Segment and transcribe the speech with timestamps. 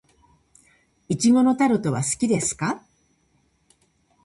[1.09, 2.81] 苺のタルトは好きですか。